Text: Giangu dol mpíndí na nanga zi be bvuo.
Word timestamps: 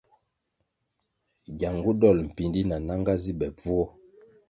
Giangu 1.59 1.91
dol 2.01 2.17
mpíndí 2.29 2.61
na 2.67 2.77
nanga 2.87 3.13
zi 3.23 3.31
be 3.39 3.47
bvuo. 3.57 3.85